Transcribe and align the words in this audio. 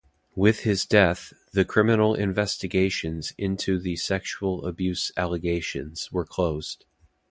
With 0.33 0.61
his 0.61 0.83
death, 0.87 1.31
the 1.53 1.63
criminal 1.63 2.15
investigations 2.15 3.33
into 3.37 3.77
the 3.77 3.97
sexual 3.97 4.65
abuse 4.65 5.11
allegations 5.15 6.11
were 6.11 6.25
closed. 6.25 6.85